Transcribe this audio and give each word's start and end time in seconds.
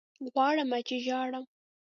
غواړمه 0.33 0.79
چې 0.87 0.95
ژاړم 1.05 1.45